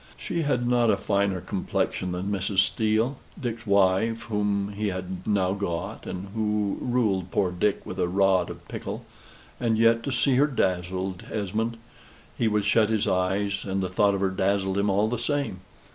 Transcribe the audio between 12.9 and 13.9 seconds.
eyes, and the